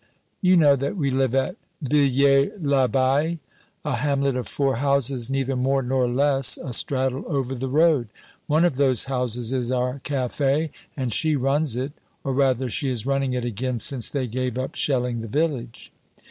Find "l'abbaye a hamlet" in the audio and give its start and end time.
2.59-4.35